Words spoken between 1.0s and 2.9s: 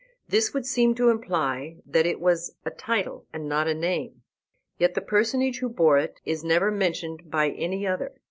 imply that it was a